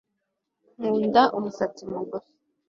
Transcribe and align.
nkunda 0.77 1.21
umusatsi 1.37 1.81
mugufi 1.91 2.31